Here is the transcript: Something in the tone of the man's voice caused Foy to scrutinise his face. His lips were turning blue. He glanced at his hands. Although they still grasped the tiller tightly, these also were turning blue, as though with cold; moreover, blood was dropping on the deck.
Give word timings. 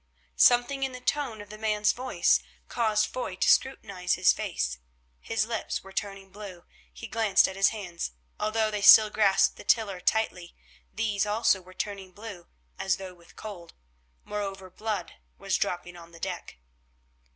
Something 0.35 0.81
in 0.81 0.93
the 0.93 0.99
tone 0.99 1.41
of 1.41 1.51
the 1.51 1.59
man's 1.59 1.91
voice 1.91 2.39
caused 2.67 3.05
Foy 3.13 3.35
to 3.35 3.47
scrutinise 3.47 4.15
his 4.15 4.33
face. 4.33 4.79
His 5.19 5.45
lips 5.45 5.83
were 5.83 5.93
turning 5.93 6.31
blue. 6.31 6.63
He 6.91 7.05
glanced 7.05 7.47
at 7.47 7.55
his 7.55 7.67
hands. 7.67 8.13
Although 8.39 8.71
they 8.71 8.81
still 8.81 9.11
grasped 9.11 9.57
the 9.57 9.63
tiller 9.63 9.99
tightly, 10.01 10.55
these 10.91 11.27
also 11.27 11.61
were 11.61 11.75
turning 11.75 12.13
blue, 12.13 12.47
as 12.79 12.97
though 12.97 13.13
with 13.13 13.35
cold; 13.35 13.75
moreover, 14.23 14.71
blood 14.71 15.17
was 15.37 15.55
dropping 15.59 15.95
on 15.95 16.13
the 16.13 16.19
deck. 16.19 16.57